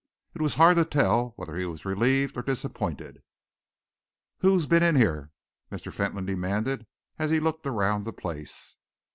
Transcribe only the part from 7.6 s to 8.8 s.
around the place.